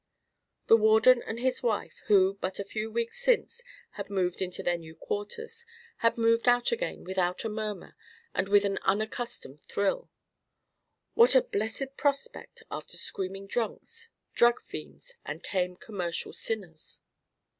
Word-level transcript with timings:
The 0.65 0.77
Warden 0.77 1.21
and 1.21 1.39
his 1.39 1.61
wife, 1.61 2.01
who 2.07 2.33
but 2.41 2.57
a 2.57 2.63
few 2.63 2.89
weeks 2.89 3.21
since 3.23 3.61
had 3.91 4.09
moved 4.09 4.41
into 4.41 4.63
their 4.63 4.79
new 4.79 4.95
quarters, 4.95 5.63
had 5.97 6.17
moved 6.17 6.47
out 6.47 6.71
again 6.71 7.03
without 7.03 7.45
a 7.45 7.49
murmur 7.49 7.95
and 8.33 8.49
with 8.49 8.65
an 8.65 8.79
unaccustomed 8.81 9.59
thrill. 9.59 10.09
What 11.13 11.35
a 11.35 11.43
blessed 11.43 11.97
prospect 11.97 12.63
after 12.71 12.97
screaming 12.97 13.45
drunks, 13.45 14.09
drug 14.33 14.59
fiends 14.59 15.13
and 15.23 15.43
tame 15.43 15.75
commercial 15.75 16.33
sinners! 16.33 17.01